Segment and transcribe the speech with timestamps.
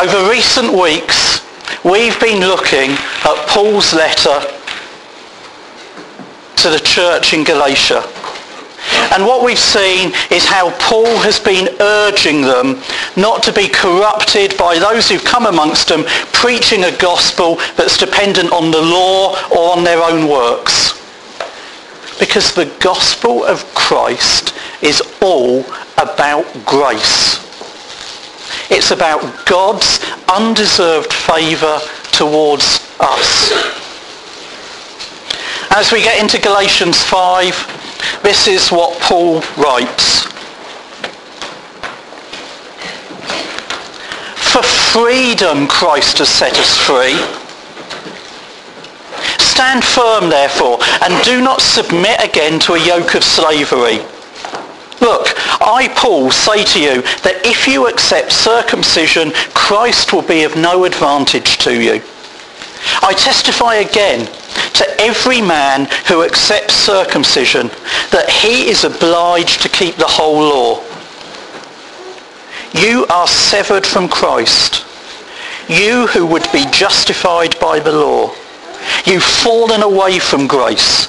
[0.00, 1.44] Over recent weeks,
[1.84, 4.40] we've been looking at Paul's letter
[6.56, 8.02] to the church in Galatia.
[9.12, 12.80] And what we've seen is how Paul has been urging them
[13.14, 18.52] not to be corrupted by those who've come amongst them preaching a gospel that's dependent
[18.52, 20.97] on the law or on their own works.
[22.18, 25.64] Because the gospel of Christ is all
[25.96, 27.44] about grace.
[28.70, 31.80] It's about God's undeserved favour
[32.12, 33.52] towards us.
[35.70, 40.24] As we get into Galatians 5, this is what Paul writes.
[44.52, 47.37] For freedom Christ has set us free.
[49.58, 53.98] Stand firm, therefore, and do not submit again to a yoke of slavery.
[55.00, 60.54] Look, I, Paul, say to you that if you accept circumcision, Christ will be of
[60.54, 62.00] no advantage to you.
[63.02, 64.26] I testify again
[64.74, 67.66] to every man who accepts circumcision
[68.12, 70.84] that he is obliged to keep the whole law.
[72.80, 74.86] You are severed from Christ,
[75.68, 78.37] you who would be justified by the law.
[79.08, 81.06] You've fallen away from grace.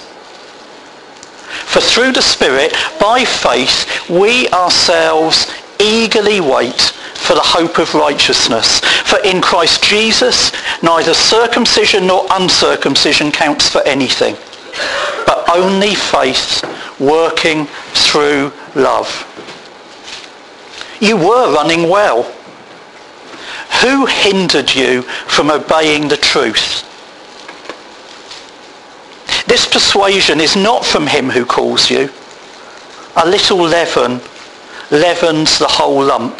[1.66, 6.80] For through the Spirit, by faith, we ourselves eagerly wait
[7.16, 8.80] for the hope of righteousness.
[8.80, 10.52] For in Christ Jesus,
[10.82, 14.36] neither circumcision nor uncircumcision counts for anything,
[15.28, 16.64] but only faith
[17.00, 19.26] working through love.
[21.02, 22.24] You were running well.
[23.82, 26.89] Who hindered you from obeying the truth?
[29.50, 32.12] This persuasion is not from him who calls you.
[33.16, 34.22] A little leaven
[34.92, 36.40] leavens the whole lump.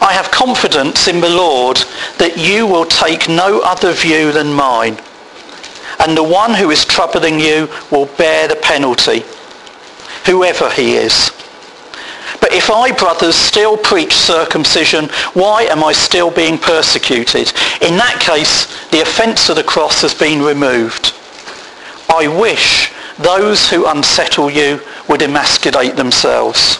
[0.00, 1.76] I have confidence in the Lord
[2.18, 4.98] that you will take no other view than mine,
[6.00, 9.22] and the one who is troubling you will bear the penalty,
[10.26, 11.30] whoever he is.
[12.44, 17.50] But if I, brothers, still preach circumcision, why am I still being persecuted?
[17.80, 21.14] In that case, the offence of the cross has been removed.
[22.10, 24.78] I wish those who unsettle you
[25.08, 26.76] would emasculate themselves.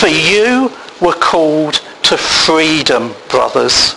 [0.00, 1.74] For you were called
[2.04, 3.96] to freedom, brothers.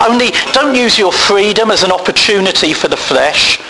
[0.00, 3.60] Only don't use your freedom as an opportunity for the flesh,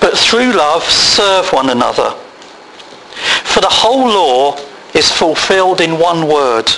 [0.00, 2.16] but through love serve one another.
[3.56, 4.58] For the whole law
[4.92, 6.70] is fulfilled in one word.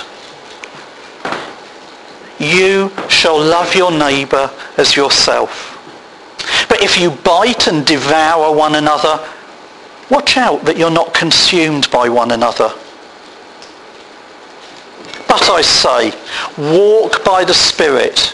[2.39, 5.75] You shall love your neighbour as yourself.
[6.69, 9.19] But if you bite and devour one another,
[10.09, 12.71] watch out that you're not consumed by one another.
[15.27, 16.13] But I say,
[16.57, 18.33] walk by the Spirit,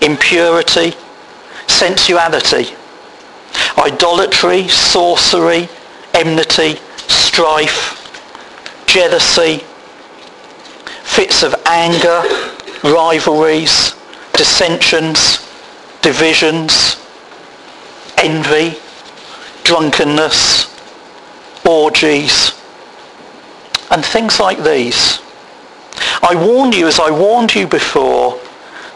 [0.00, 0.94] impurity,
[1.66, 2.74] sensuality,
[3.76, 5.68] idolatry, sorcery,
[6.14, 7.94] enmity, strife,
[8.86, 9.64] jealousy,
[11.02, 12.22] fits of anger,
[12.82, 13.94] rivalries,
[14.32, 15.46] dissensions,
[16.02, 16.96] divisions,
[18.16, 18.78] envy,
[19.64, 20.74] drunkenness,
[21.66, 22.52] orgies,
[23.90, 25.20] and things like these.
[26.22, 28.40] I warn you, as I warned you before,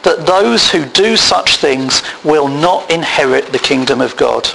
[0.02, 4.49] that those who do such things will not inherit the kingdom of God.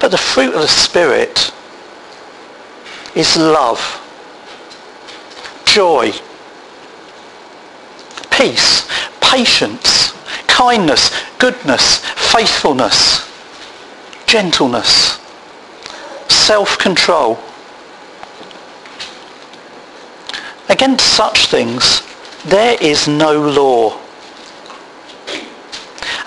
[0.00, 1.52] But the fruit of the Spirit
[3.14, 3.80] is love,
[5.66, 6.12] joy,
[8.30, 8.88] peace,
[9.20, 10.12] patience,
[10.46, 13.28] kindness, goodness, faithfulness,
[14.26, 15.20] gentleness,
[16.28, 17.38] self-control.
[20.70, 22.02] Against such things,
[22.44, 24.00] there is no law.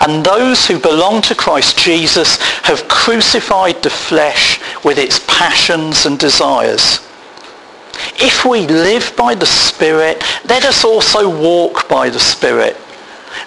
[0.00, 6.18] And those who belong to Christ Jesus have crucified the flesh with its passions and
[6.18, 6.98] desires.
[8.16, 12.76] If we live by the Spirit, let us also walk by the Spirit.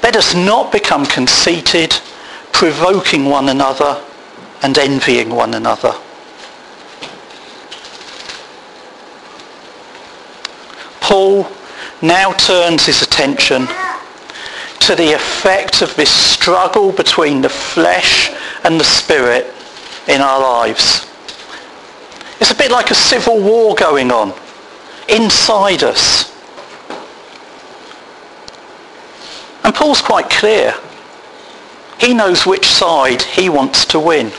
[0.02, 1.92] Let us not become conceited,
[2.52, 4.04] provoking one another
[4.64, 5.94] and envying one another.
[11.08, 11.48] Paul
[12.02, 13.66] now turns his attention
[14.82, 18.30] to the effect of this struggle between the flesh
[18.66, 19.54] and the spirit
[20.10, 21.10] in our lives.
[22.42, 24.34] It's a bit like a civil war going on
[25.08, 26.30] inside us.
[29.64, 30.74] And Paul's quite clear.
[32.02, 34.34] He knows which side he wants to win.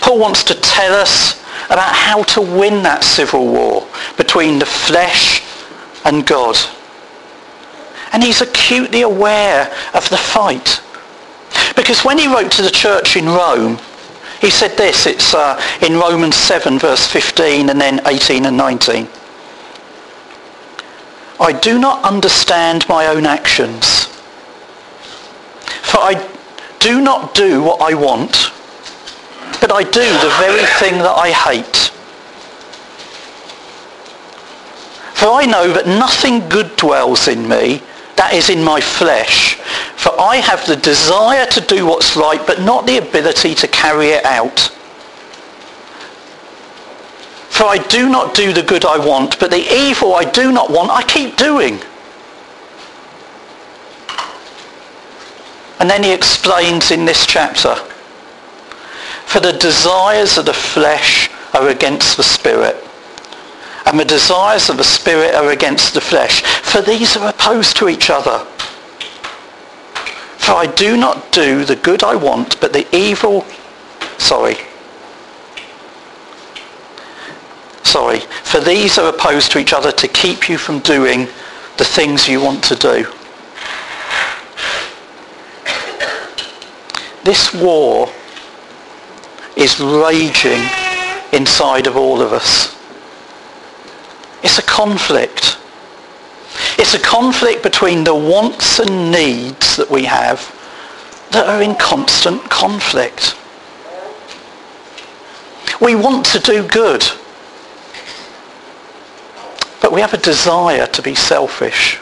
[0.00, 3.86] Paul wants to tell us about how to win that civil war
[4.16, 5.42] between the flesh
[6.04, 6.56] and God.
[8.12, 10.80] And he's acutely aware of the fight.
[11.74, 13.78] Because when he wrote to the church in Rome,
[14.40, 19.08] he said this, it's uh, in Romans 7 verse 15 and then 18 and 19.
[21.38, 24.06] I do not understand my own actions.
[25.82, 26.28] For I
[26.78, 28.52] do not do what I want,
[29.60, 31.90] but I do the very thing that I hate.
[35.14, 37.82] For I know that nothing good dwells in me,
[38.16, 39.54] that is in my flesh.
[39.96, 44.08] For I have the desire to do what's right, but not the ability to carry
[44.10, 44.70] it out.
[47.48, 50.70] For I do not do the good I want, but the evil I do not
[50.70, 51.80] want, I keep doing.
[55.80, 57.76] And then he explains in this chapter,
[59.36, 62.74] for the desires of the flesh are against the spirit
[63.84, 66.40] and the desires of the spirit are against the flesh.
[66.40, 68.38] For these are opposed to each other.
[70.38, 73.44] For I do not do the good I want, but the evil,
[74.16, 74.56] sorry,
[77.82, 81.28] sorry, for these are opposed to each other to keep you from doing
[81.76, 83.06] the things you want to do.
[87.22, 88.10] This war
[89.56, 90.62] is raging
[91.32, 92.76] inside of all of us.
[94.42, 95.58] It's a conflict.
[96.78, 100.52] It's a conflict between the wants and needs that we have
[101.30, 103.36] that are in constant conflict.
[105.80, 107.04] We want to do good,
[109.82, 111.98] but we have a desire to be selfish.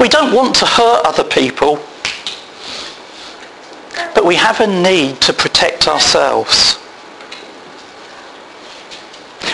[0.00, 1.78] We don't want to hurt other people,
[4.14, 6.78] but we have a need to protect ourselves.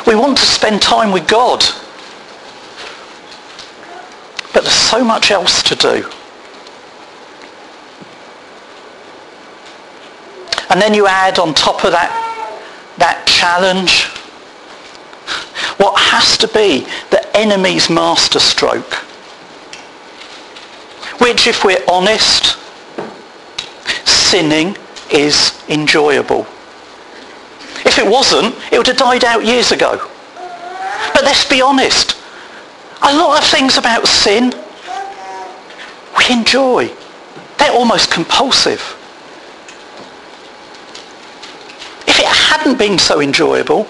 [0.06, 1.64] We want to spend time with God.
[4.52, 6.10] But there's so much else to do.
[10.70, 12.10] And then you add on top of that,
[12.98, 14.04] that challenge,
[15.78, 18.94] what has to be the enemy's masterstroke.
[21.20, 22.49] Which, if we're honest,
[24.30, 24.76] sinning
[25.10, 26.46] is enjoyable.
[27.84, 30.08] If it wasn't, it would have died out years ago.
[31.12, 32.16] But let's be honest.
[33.02, 34.52] A lot of things about sin
[36.16, 36.94] we enjoy.
[37.58, 38.80] They're almost compulsive.
[42.06, 43.88] If it hadn't been so enjoyable,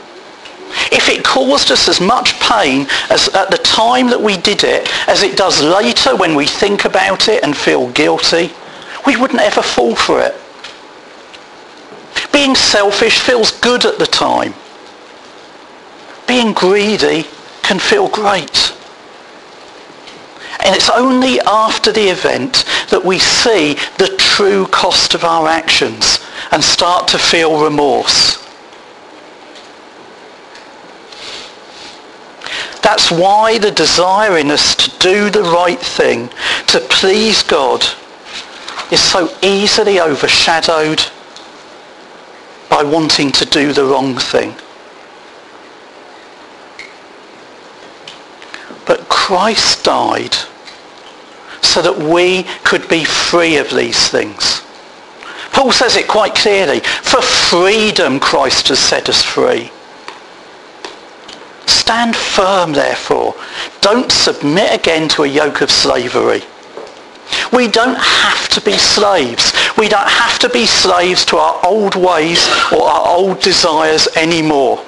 [0.90, 4.88] if it caused us as much pain as at the time that we did it
[5.09, 8.52] as it does later when we think about it and feel guilty,
[9.07, 10.35] we wouldn't ever fall for it.
[12.33, 14.54] Being selfish feels good at the time.
[16.26, 17.26] Being greedy
[17.62, 18.75] can feel great.
[20.64, 26.19] And it's only after the event that we see the true cost of our actions
[26.52, 28.37] and start to feel remorse.
[32.83, 36.28] That's why the desire in us to do the right thing,
[36.69, 37.85] to please God,
[38.90, 41.04] is so easily overshadowed
[42.68, 44.54] by wanting to do the wrong thing.
[48.87, 50.35] But Christ died
[51.62, 54.62] so that we could be free of these things.
[55.52, 56.80] Paul says it quite clearly.
[56.80, 59.70] For freedom Christ has set us free.
[61.66, 63.35] Stand firm, therefore.
[63.80, 66.42] Don't submit again to a yoke of slavery.
[67.52, 69.52] We don't have to be slaves.
[69.76, 74.84] We don't have to be slaves to our old ways or our old desires anymore.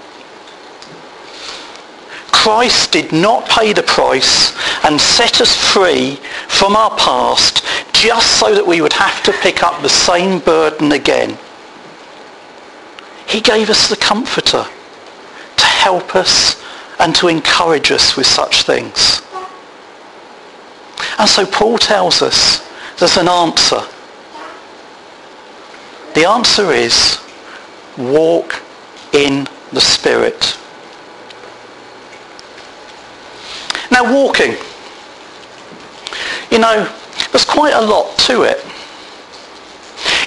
[2.31, 4.53] Christ did not pay the price
[4.85, 6.17] and set us free
[6.49, 10.91] from our past just so that we would have to pick up the same burden
[10.91, 11.39] again.
[13.29, 14.67] He gave us the comforter
[15.57, 16.61] to help us
[16.99, 19.23] and to encourage us with such things.
[21.23, 23.81] And so Paul tells us there's an answer.
[26.17, 27.21] The answer is
[27.97, 28.61] walk
[29.13, 30.59] in the Spirit.
[33.93, 34.57] Now walking,
[36.51, 36.93] you know,
[37.31, 38.59] there's quite a lot to it.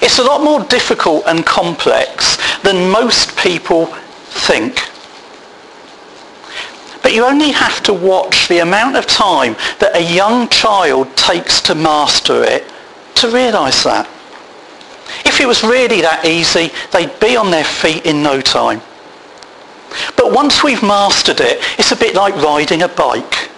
[0.00, 4.95] It's a lot more difficult and complex than most people think.
[7.06, 11.60] But you only have to watch the amount of time that a young child takes
[11.62, 12.64] to master it
[13.14, 14.08] to realise that.
[15.24, 18.80] If it was really that easy, they'd be on their feet in no time.
[20.16, 23.50] But once we've mastered it, it's a bit like riding a bike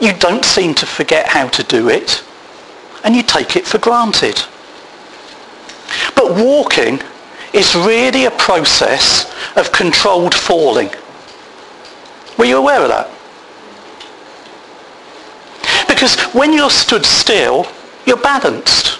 [0.00, 2.22] you don't seem to forget how to do it
[3.04, 4.42] and you take it for granted.
[6.14, 7.00] But walking
[7.52, 10.90] is really a process of controlled falling.
[12.38, 13.10] Were you aware of that?
[15.88, 17.66] Because when you're stood still,
[18.06, 18.98] you're balanced.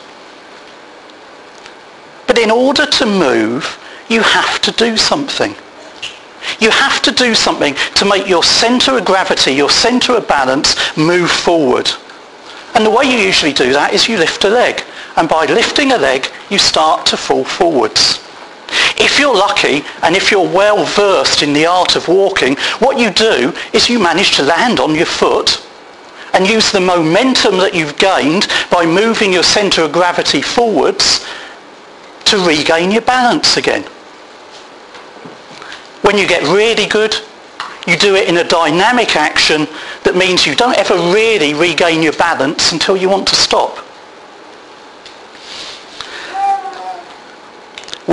[2.26, 5.54] But in order to move, you have to do something.
[6.60, 10.96] You have to do something to make your centre of gravity, your centre of balance
[10.96, 11.90] move forward.
[12.74, 14.82] And the way you usually do that is you lift a leg.
[15.16, 18.23] And by lifting a leg, you start to fall forwards.
[18.96, 23.10] If you're lucky and if you're well versed in the art of walking, what you
[23.10, 25.66] do is you manage to land on your foot
[26.32, 31.24] and use the momentum that you've gained by moving your centre of gravity forwards
[32.24, 33.82] to regain your balance again.
[36.02, 37.14] When you get really good,
[37.86, 39.68] you do it in a dynamic action
[40.04, 43.78] that means you don't ever really regain your balance until you want to stop.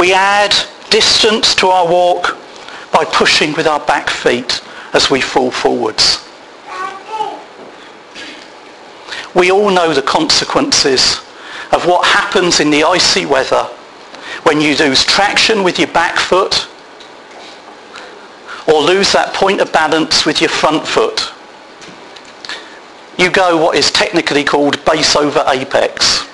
[0.02, 0.56] We add
[0.90, 2.36] distance to our walk
[2.92, 4.60] by pushing with our back feet
[4.94, 6.28] as we fall forwards.
[9.36, 11.18] We all know the consequences
[11.72, 13.66] of what happens in the icy weather
[14.42, 16.68] when you lose traction with your back foot
[18.68, 21.32] or lose that point of balance with your front foot.
[23.20, 26.26] You go what is technically called base over apex.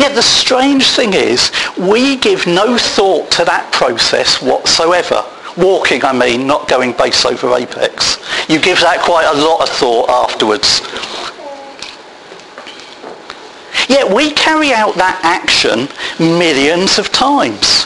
[0.00, 5.22] Yet the strange thing is, we give no thought to that process whatsoever.
[5.58, 8.16] Walking, I mean, not going base over apex.
[8.48, 10.80] You give that quite a lot of thought afterwards.
[13.90, 15.86] Yet we carry out that action
[16.18, 17.84] millions of times,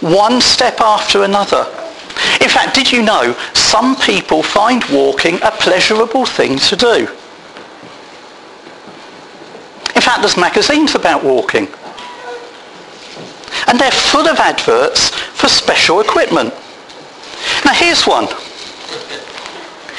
[0.00, 1.64] one step after another.
[2.40, 7.08] In fact, did you know some people find walking a pleasurable thing to do?
[10.02, 11.68] In fact, there's magazines about walking.
[13.68, 16.52] And they're full of adverts for special equipment.
[17.64, 18.26] Now here's one.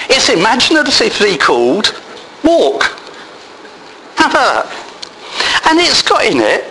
[0.10, 1.96] It's imaginatively called
[2.44, 2.84] Walk.
[5.66, 6.66] And it's got in it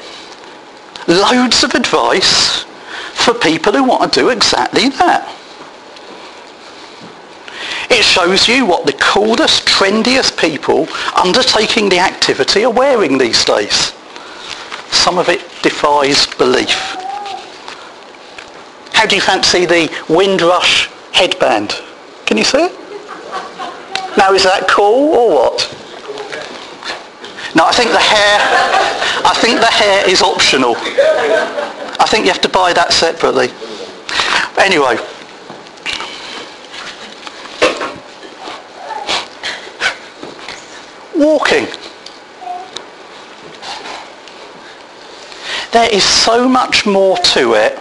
[1.09, 2.65] loads of advice
[3.15, 5.27] for people who want to do exactly that.
[7.95, 13.93] It shows you what the coolest, trendiest people undertaking the activity are wearing these days.
[14.91, 16.97] Some of it defies belief.
[18.95, 21.75] How do you fancy the Windrush headband?
[22.25, 22.73] Can you see it?
[24.17, 25.61] Now is that cool or what?
[27.55, 28.39] No, I think the hair,
[29.27, 30.77] I think the hair is optional.
[32.01, 33.51] I think you have to buy that separately.
[34.57, 34.97] Anyway.
[41.16, 41.66] Walking.
[45.73, 47.78] There is so much more to it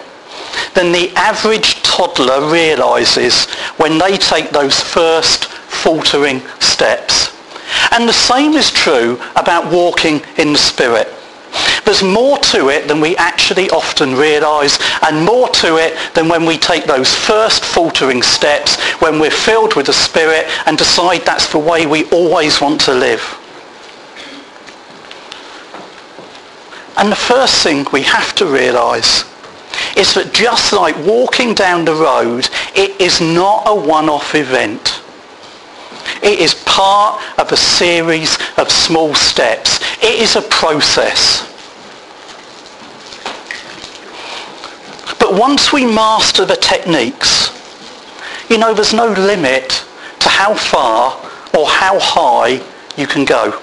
[0.73, 3.45] than the average toddler realises
[3.77, 7.35] when they take those first faltering steps.
[7.91, 11.07] And the same is true about walking in the Spirit.
[11.85, 16.45] There's more to it than we actually often realise and more to it than when
[16.45, 21.51] we take those first faltering steps when we're filled with the Spirit and decide that's
[21.51, 23.21] the way we always want to live.
[26.97, 29.23] And the first thing we have to realise
[29.97, 35.01] is that just like walking down the road, it is not a one-off event.
[36.21, 39.79] It is part of a series of small steps.
[40.03, 41.50] It is a process.
[45.21, 47.51] But once we master the techniques,
[48.49, 49.85] you know, there's no limit
[50.19, 51.11] to how far
[51.55, 52.59] or how high
[52.97, 53.61] you can go.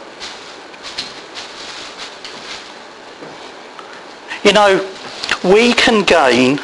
[4.44, 4.88] You know,
[5.42, 6.60] we can gain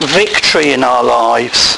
[0.00, 1.76] victory in our lives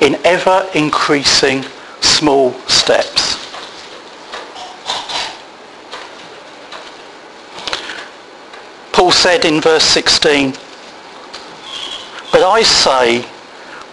[0.00, 1.64] in ever increasing
[2.00, 3.36] small steps.
[8.92, 10.54] Paul said in verse 16,
[12.42, 13.24] But I say,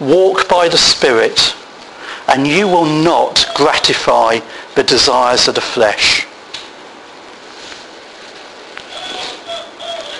[0.00, 1.54] walk by the Spirit,
[2.26, 4.40] and you will not gratify
[4.74, 6.26] the desires of the flesh.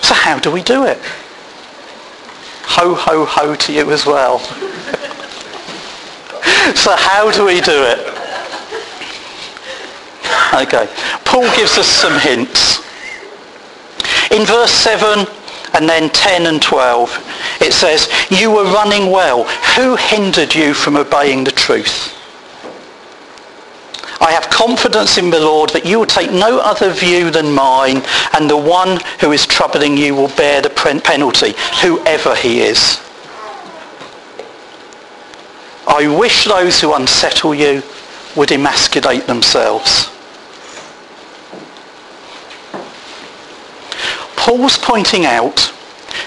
[0.03, 0.99] So how do we do it?
[2.77, 4.39] Ho, ho, ho to you as well.
[6.77, 7.99] so how do we do it?
[10.55, 10.89] Okay.
[11.25, 12.79] Paul gives us some hints.
[14.31, 15.27] In verse 7
[15.75, 17.30] and then 10 and 12,
[17.71, 19.45] it says, You were running well.
[19.77, 22.17] Who hindered you from obeying the truth?
[24.21, 28.03] I have confidence in the Lord that you will take no other view than mine,
[28.35, 33.01] and the one who is troubling you will bear the penalty, whoever he is.
[35.87, 37.85] I wish those who unsettle you
[38.35, 40.11] would emasculate themselves.
[44.37, 45.73] Paul's pointing out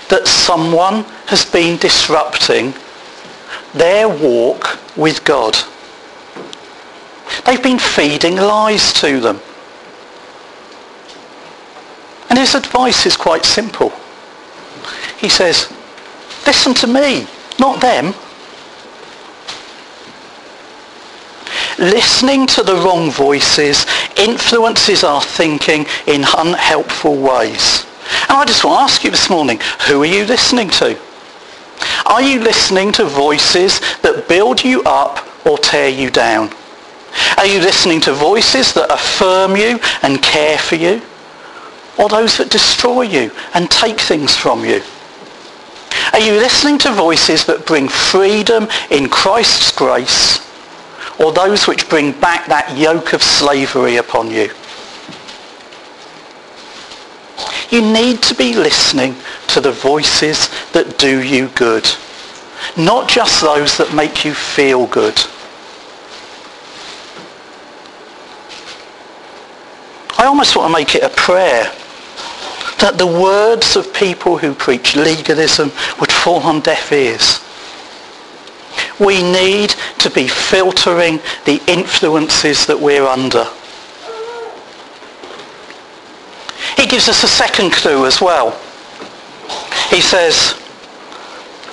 [0.09, 2.73] that someone has been disrupting
[3.73, 5.55] their walk with God.
[7.45, 9.39] They've been feeding lies to them.
[12.29, 13.91] And his advice is quite simple.
[15.17, 15.71] He says,
[16.45, 17.27] listen to me,
[17.59, 18.13] not them.
[21.79, 23.85] Listening to the wrong voices
[24.15, 27.85] influences our thinking in unhelpful ways.
[28.29, 30.97] And I just want to ask you this morning, who are you listening to?
[32.05, 36.51] Are you listening to voices that build you up or tear you down?
[37.37, 41.01] Are you listening to voices that affirm you and care for you?
[41.97, 44.81] Or those that destroy you and take things from you?
[46.11, 50.39] Are you listening to voices that bring freedom in Christ's grace
[51.19, 54.51] or those which bring back that yoke of slavery upon you?
[57.73, 59.15] You need to be listening
[59.47, 61.89] to the voices that do you good,
[62.77, 65.19] not just those that make you feel good.
[70.19, 71.63] I almost want to make it a prayer
[72.77, 77.39] that the words of people who preach legalism would fall on deaf ears.
[78.99, 83.47] We need to be filtering the influences that we're under.
[86.83, 88.51] He gives us a second clue as well.
[89.89, 90.59] He says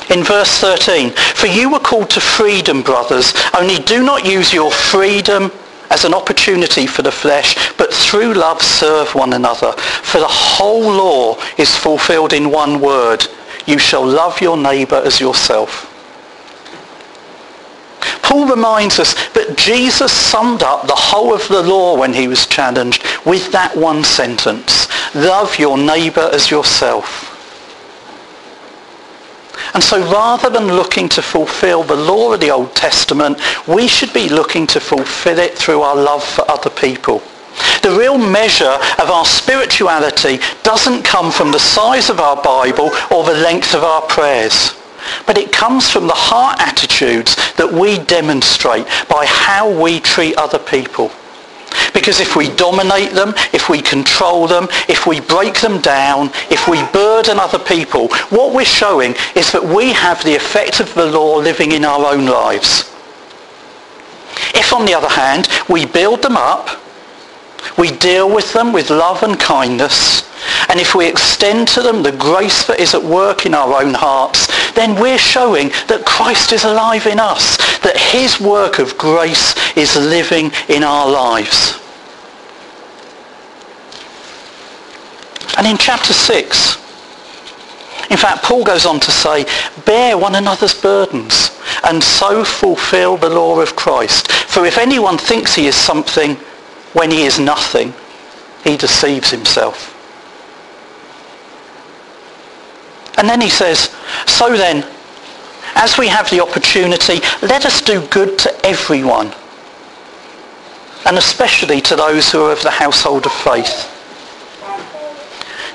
[0.09, 4.71] in verse 13, For you were called to freedom, brothers, only do not use your
[4.71, 5.51] freedom
[5.91, 9.73] as an opportunity for the flesh, but through love serve one another.
[9.73, 13.27] For the whole law is fulfilled in one word.
[13.67, 15.90] You shall love your neighbour as yourself.
[18.31, 22.47] Paul reminds us that Jesus summed up the whole of the law when he was
[22.47, 24.87] challenged with that one sentence.
[25.17, 27.27] Love your neighbour as yourself.
[29.75, 34.13] And so rather than looking to fulfill the law of the Old Testament, we should
[34.13, 37.21] be looking to fulfill it through our love for other people.
[37.83, 43.25] The real measure of our spirituality doesn't come from the size of our Bible or
[43.25, 44.80] the length of our prayers.
[45.27, 50.59] But it comes from the heart attitudes that we demonstrate by how we treat other
[50.59, 51.11] people.
[51.95, 56.67] Because if we dominate them, if we control them, if we break them down, if
[56.69, 61.07] we burden other people, what we're showing is that we have the effect of the
[61.07, 62.91] law living in our own lives.
[64.55, 66.69] If, on the other hand, we build them up,
[67.79, 70.29] we deal with them with love and kindness,
[70.69, 73.95] and if we extend to them the grace that is at work in our own
[73.95, 79.55] hearts, then we're showing that Christ is alive in us, that his work of grace
[79.77, 81.79] is living in our lives.
[85.57, 86.77] And in chapter 6,
[88.11, 89.45] in fact, Paul goes on to say,
[89.85, 94.33] bear one another's burdens and so fulfill the law of Christ.
[94.33, 96.37] For if anyone thinks he is something
[96.93, 97.95] when he is nothing,
[98.65, 99.97] he deceives himself.
[103.17, 103.95] And then he says,
[104.27, 104.85] so then,
[105.75, 109.33] as we have the opportunity, let us do good to everyone,
[111.07, 113.89] and especially to those who are of the household of faith.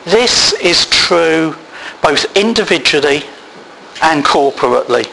[0.05, 1.55] This is true
[2.01, 3.23] both individually
[4.03, 5.05] and corporately.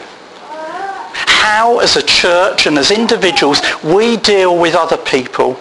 [1.25, 5.59] How as a church and as individuals we deal with other people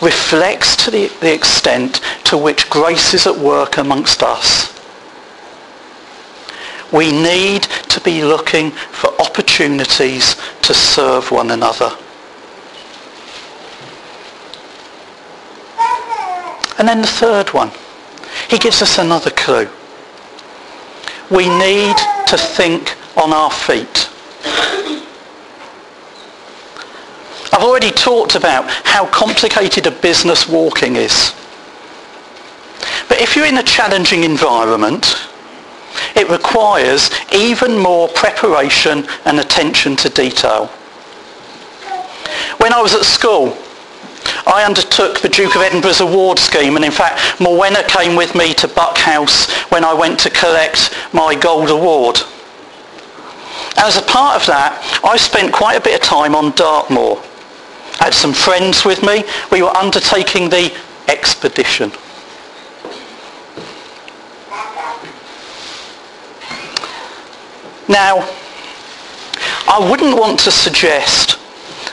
[0.00, 4.76] reflects to the, the extent to which grace is at work amongst us.
[6.92, 11.96] We need to be looking for opportunities to serve one another.
[16.78, 17.70] And then the third one,
[18.48, 19.68] he gives us another clue.
[21.30, 24.09] We need to think on our feet.
[27.60, 31.34] I've already talked about how complicated a business walking is.
[33.06, 35.28] But if you're in a challenging environment,
[36.16, 40.68] it requires even more preparation and attention to detail.
[42.56, 43.54] When I was at school,
[44.46, 48.54] I undertook the Duke of Edinburgh's award scheme and in fact Morwenna came with me
[48.54, 52.20] to Buck House when I went to collect my gold award.
[53.76, 57.22] As a part of that, I spent quite a bit of time on Dartmoor.
[58.00, 59.24] Had some friends with me.
[59.52, 60.74] We were undertaking the
[61.06, 61.92] expedition.
[67.88, 68.26] Now,
[69.68, 71.38] I wouldn't want to suggest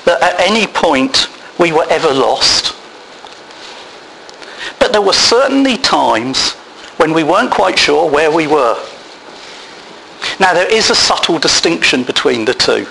[0.06, 1.28] that at any point
[1.60, 2.74] we were ever lost.
[4.80, 6.54] But there were certainly times
[6.98, 8.82] when we weren't quite sure where we were.
[10.40, 12.88] Now there is a subtle distinction between the two.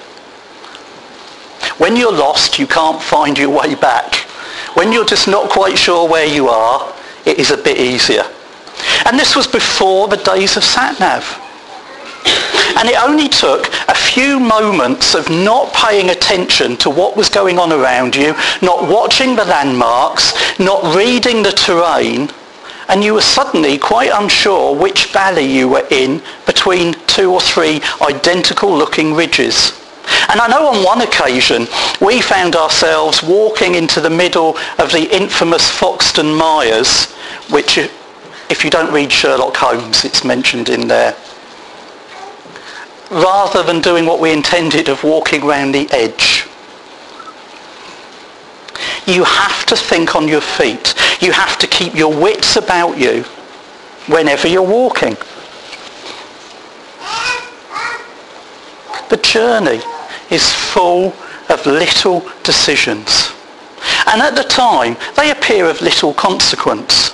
[1.87, 4.17] When you're lost, you can't find your way back.
[4.75, 6.93] When you're just not quite sure where you are,
[7.25, 8.25] it is a bit easier.
[9.05, 11.23] And this was before the days of sat-nav.
[12.77, 17.57] And it only took a few moments of not paying attention to what was going
[17.57, 22.31] on around you, not watching the landmarks, not reading the terrain,
[22.89, 27.81] and you were suddenly quite unsure which valley you were in between two or three
[28.03, 29.76] identical looking ridges.
[30.29, 31.67] And I know on one occasion
[32.01, 37.13] we found ourselves walking into the middle of the infamous Fox Tor Mires,
[37.51, 41.17] which if you don't read Sherlock Holmes, it's mentioned in there
[43.11, 46.47] rather than doing what we intended of walking round the edge.
[49.07, 50.95] You have to think on your feet.
[51.21, 53.23] You have to keep your wits about you
[54.09, 55.17] whenever you're walking.
[59.09, 59.81] The journey
[60.31, 61.15] is full
[61.49, 63.33] of little decisions.
[64.07, 67.11] And at the time, they appear of little consequence.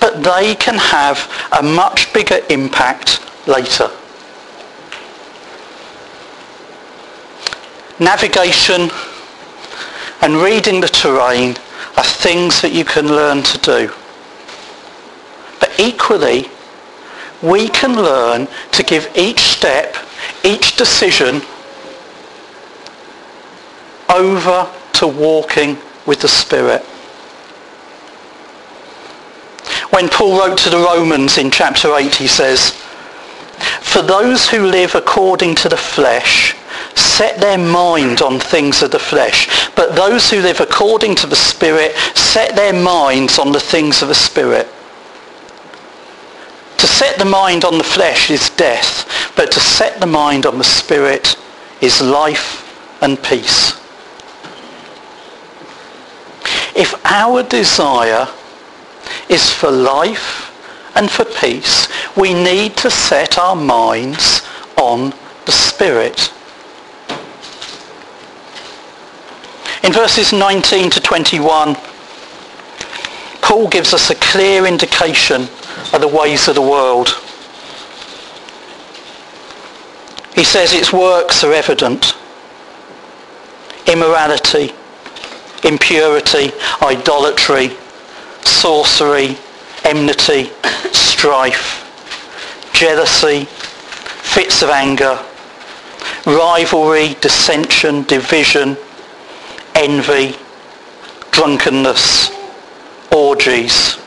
[0.00, 3.90] But they can have a much bigger impact later.
[7.98, 8.90] Navigation
[10.22, 11.56] and reading the terrain
[11.96, 13.92] are things that you can learn to do.
[15.60, 16.48] But equally,
[17.42, 19.96] we can learn to give each step,
[20.44, 21.42] each decision
[24.08, 26.82] over to walking with the Spirit.
[29.90, 32.70] When Paul wrote to the Romans in chapter 8, he says,
[33.80, 36.56] for those who live according to the flesh
[36.94, 41.36] set their mind on things of the flesh, but those who live according to the
[41.36, 44.66] Spirit set their minds on the things of the Spirit.
[46.82, 50.58] To set the mind on the flesh is death, but to set the mind on
[50.58, 51.36] the Spirit
[51.80, 53.74] is life and peace.
[56.74, 58.26] If our desire
[59.28, 60.50] is for life
[60.96, 64.42] and for peace, we need to set our minds
[64.76, 65.14] on
[65.46, 66.32] the Spirit.
[69.84, 71.76] In verses 19 to 21,
[73.40, 75.48] Paul gives us a clear indication
[75.92, 77.08] of the ways of the world.
[80.34, 82.14] He says its works are evident.
[83.86, 84.72] Immorality,
[85.64, 87.76] impurity, idolatry,
[88.42, 89.36] sorcery,
[89.84, 90.50] enmity,
[90.92, 95.18] strife, jealousy, fits of anger,
[96.26, 98.76] rivalry, dissension, division,
[99.74, 100.36] envy,
[101.30, 102.30] drunkenness,
[103.10, 104.01] orgies,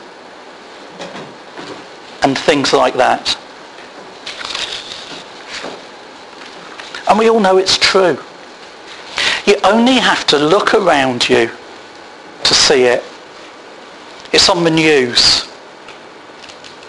[2.26, 3.38] and things like that.
[7.08, 8.18] And we all know it's true.
[9.46, 11.48] You only have to look around you
[12.42, 13.04] to see it.
[14.32, 15.48] It's on the news.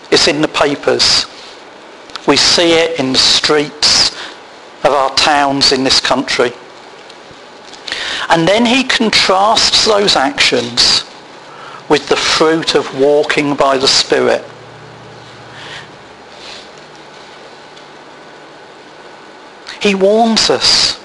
[0.10, 1.28] It's in the papers.
[2.28, 4.16] We see it in the streets
[4.84, 6.52] of our towns in this country.
[8.30, 11.04] And then he contrasts those actions
[11.90, 14.44] with the fruit of walking by the Spirit.
[19.88, 21.00] He warns us.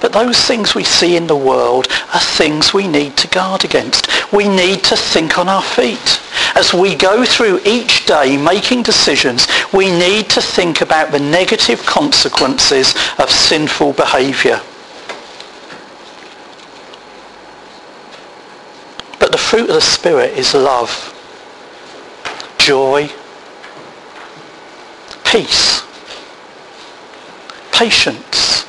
[0.00, 4.06] But those things we see in the world are things we need to guard against.
[4.32, 6.20] We need to think on our feet.
[6.54, 11.84] As we go through each day making decisions, we need to think about the negative
[11.84, 14.60] consequences of sinful behaviour.
[19.18, 20.92] But the fruit of the Spirit is love,
[22.58, 23.10] joy,
[25.24, 25.81] peace,
[27.82, 28.64] patience,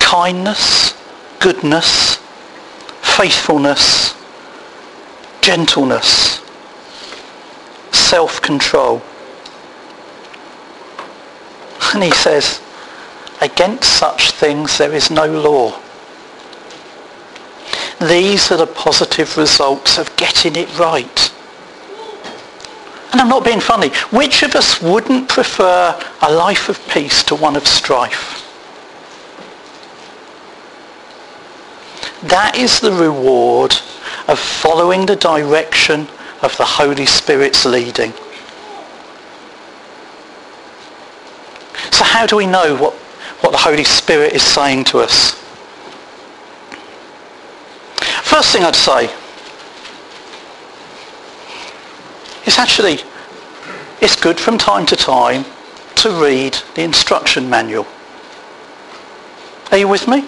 [0.00, 0.92] kindness,
[1.38, 2.16] goodness,
[3.00, 4.16] faithfulness,
[5.40, 6.42] gentleness,
[7.92, 9.00] self-control.
[11.94, 12.60] And he says,
[13.40, 15.80] against such things there is no law.
[18.00, 21.31] These are the positive results of getting it right.
[23.22, 23.90] I'm not being funny.
[24.10, 28.42] Which of us wouldn't prefer a life of peace to one of strife?
[32.24, 33.76] That is the reward
[34.26, 36.08] of following the direction
[36.42, 38.12] of the Holy Spirit's leading.
[41.92, 42.94] So how do we know what,
[43.42, 45.34] what the Holy Spirit is saying to us?
[48.24, 49.04] First thing I'd say
[52.46, 52.98] is actually
[54.02, 55.44] it's good from time to time
[55.94, 57.86] to read the instruction manual.
[59.70, 60.24] Are you with me?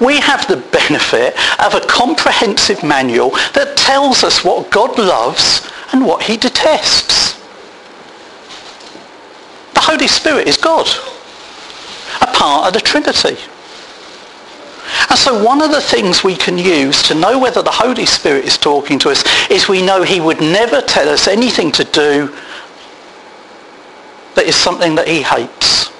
[0.00, 6.06] We have the benefit of a comprehensive manual that tells us what God loves and
[6.06, 7.34] what he detests.
[9.74, 10.86] The Holy Spirit is God,
[12.22, 13.36] a part of the Trinity.
[15.10, 18.44] And so one of the things we can use to know whether the Holy Spirit
[18.44, 22.34] is talking to us is we know he would never tell us anything to do
[24.34, 25.90] that is something that he hates.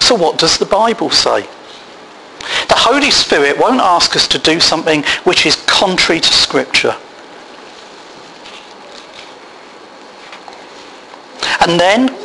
[0.00, 1.42] So what does the Bible say?
[2.68, 6.96] The Holy Spirit won't ask us to do something which is contrary to Scripture.
[11.60, 12.17] And then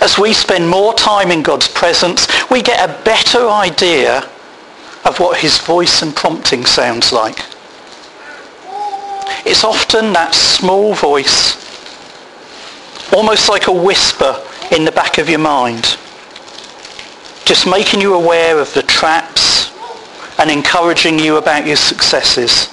[0.00, 4.28] as we spend more time in God's presence, we get a better idea
[5.04, 7.38] of what his voice and prompting sounds like.
[9.46, 11.54] It's often that small voice,
[13.12, 15.96] almost like a whisper in the back of your mind,
[17.44, 19.70] just making you aware of the traps
[20.38, 22.68] and encouraging you about your successes.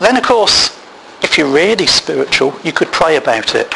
[0.00, 0.77] Then, of course,
[1.38, 3.72] if you're really spiritual, you could pray about it.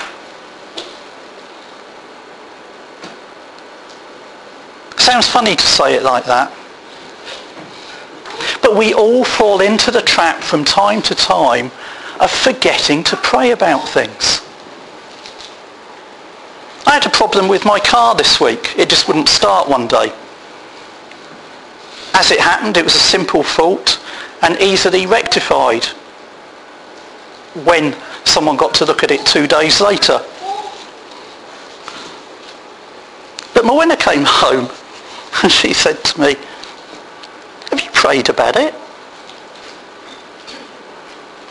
[4.99, 6.53] Sounds funny to say it like that.
[8.63, 11.71] But we all fall into the trap from time to time
[12.19, 14.41] of forgetting to pray about things.
[16.85, 18.77] I had a problem with my car this week.
[18.77, 20.13] It just wouldn't start one day.
[22.13, 24.05] As it happened, it was a simple fault
[24.43, 25.87] and easily rectified
[27.65, 30.21] when someone got to look at it two days later.
[33.55, 34.71] But Morwenna came home
[35.43, 36.37] and she said to me,
[37.71, 38.75] have you prayed about it?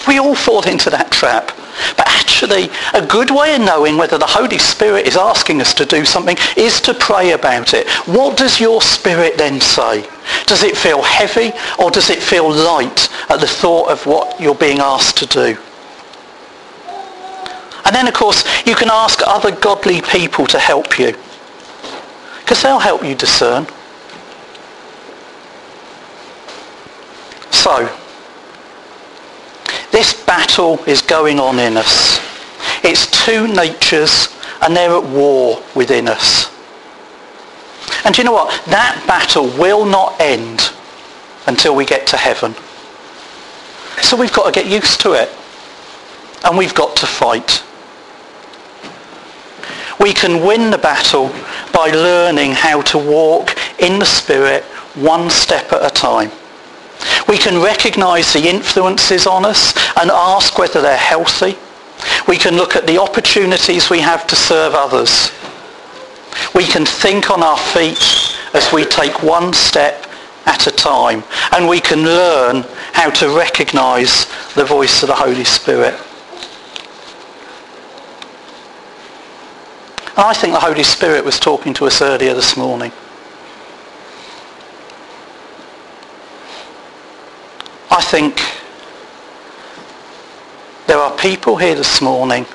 [0.08, 1.52] We all fall into that trap.
[1.96, 5.86] But actually, a good way of knowing whether the Holy Spirit is asking us to
[5.86, 7.88] do something is to pray about it.
[8.08, 10.08] What does your spirit then say?
[10.48, 14.56] Does it feel heavy or does it feel light at the thought of what you're
[14.56, 15.58] being asked to do?
[17.92, 21.14] And then, of course, you can ask other godly people to help you.
[22.40, 23.68] Because they'll help you discern.
[27.52, 27.94] So,
[29.92, 32.22] this battle is going on in us.
[32.82, 34.30] It's two natures
[34.62, 36.50] and they're at war within us.
[38.06, 38.64] And you know what?
[38.68, 40.72] That battle will not end
[41.46, 42.56] until we get to heaven.
[44.02, 45.30] So we've got to get used to it.
[46.46, 47.66] And we've got to fight.
[50.02, 51.30] We can win the battle
[51.72, 54.64] by learning how to walk in the Spirit
[54.96, 56.32] one step at a time.
[57.28, 61.58] We can recognize the influences on us and ask whether they're healthy.
[62.28, 65.32] We can look at the opportunities we have to serve others.
[66.56, 70.08] We can think on our feet as we take one step
[70.46, 71.24] at a time.
[71.52, 76.00] And we can learn how to recognize the voice of the Holy Spirit.
[80.17, 82.91] I think the Holy Spirit was talking to us earlier this morning.
[87.89, 88.41] I think
[90.88, 92.45] there are people here this morning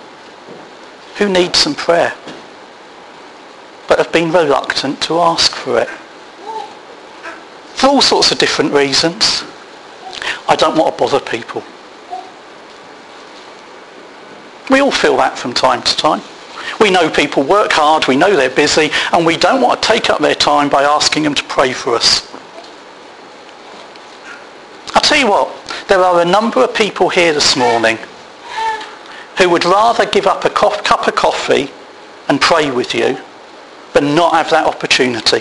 [1.16, 2.12] who need some prayer
[3.88, 5.88] but have been reluctant to ask for it.
[7.74, 9.44] For all sorts of different reasons.
[10.48, 11.62] I don't want to bother people.
[14.70, 16.22] We all feel that from time to time.
[16.80, 20.10] We know people work hard, we know they're busy, and we don't want to take
[20.10, 22.30] up their time by asking them to pray for us.
[24.94, 25.48] I'll tell you what,
[25.88, 27.98] there are a number of people here this morning
[29.38, 31.70] who would rather give up a cup of coffee
[32.28, 33.18] and pray with you
[33.96, 35.40] but not have that opportunity.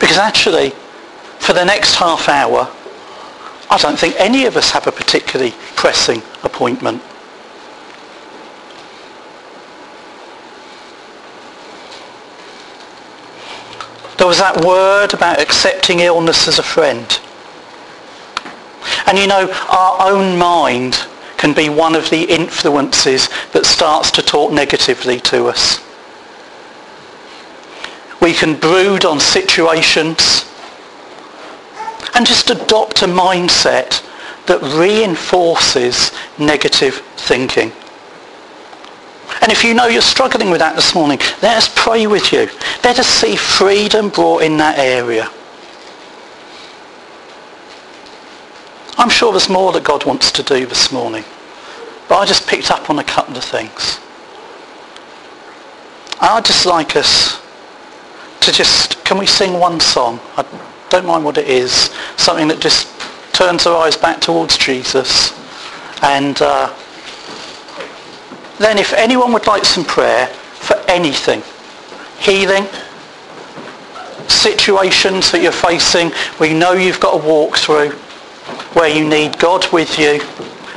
[0.00, 0.70] Because actually,
[1.38, 2.68] for the next half hour,
[3.70, 7.00] I don't think any of us have a particularly pressing appointment.
[14.34, 17.20] Was that word about accepting illness as a friend.
[19.06, 24.22] And you know, our own mind can be one of the influences that starts to
[24.22, 25.78] talk negatively to us.
[28.20, 30.50] We can brood on situations
[32.16, 34.04] and just adopt a mindset
[34.46, 37.70] that reinforces negative thinking.
[39.44, 42.48] And if you know you're struggling with that this morning, let us pray with you.
[42.82, 45.28] Let us see freedom brought in that area.
[48.96, 51.24] I'm sure there's more that God wants to do this morning.
[52.08, 54.00] But I just picked up on a couple of things.
[56.22, 57.38] I'd just like us
[58.40, 60.20] to just, can we sing one song?
[60.38, 60.46] I
[60.88, 61.94] don't mind what it is.
[62.16, 62.88] Something that just
[63.34, 65.38] turns our eyes back towards Jesus.
[66.02, 66.72] And uh,
[68.58, 71.42] then if anyone would like some prayer for anything,
[72.18, 72.66] healing,
[74.28, 77.90] situations that you're facing, we know you've got to walk through,
[78.74, 80.20] where you need God with you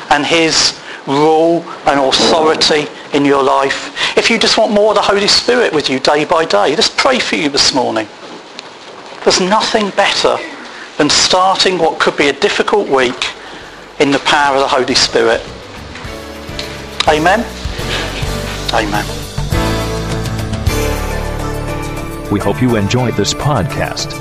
[0.10, 4.18] and his rule and authority in your life.
[4.18, 6.90] If you just want more of the Holy Spirit with you day by day, let's
[6.90, 8.08] pray for you this morning.
[9.24, 10.38] There's nothing better
[10.98, 13.26] than starting what could be a difficult week
[14.00, 15.42] in the power of the Holy Spirit.
[17.08, 17.46] Amen?
[18.74, 19.06] Amen.
[22.32, 24.12] We hope you enjoyed this podcast.